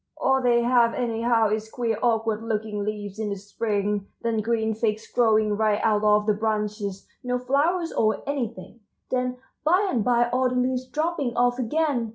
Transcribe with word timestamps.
All 0.17 0.41
they 0.41 0.63
have 0.63 0.95
anyhow 0.95 1.51
is 1.51 1.69
queer 1.69 1.99
awkward 2.01 2.41
looking 2.41 2.79
leaves 2.83 3.19
in 3.19 3.29
the 3.29 3.35
spring, 3.35 4.07
then 4.23 4.41
green 4.41 4.73
figs 4.73 5.05
growing 5.05 5.55
right 5.55 5.79
out 5.83 6.03
of 6.03 6.25
the 6.25 6.33
branches, 6.33 7.07
no 7.23 7.37
flowers 7.37 7.93
or 7.93 8.23
anything, 8.25 8.79
then 9.11 9.37
by 9.63 9.85
and 9.91 10.03
by 10.03 10.27
all 10.31 10.49
the 10.49 10.55
leaves 10.55 10.87
dropping 10.87 11.37
off 11.37 11.59
again! 11.59 12.09